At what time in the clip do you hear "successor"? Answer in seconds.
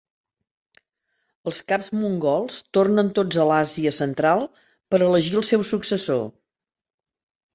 5.73-6.27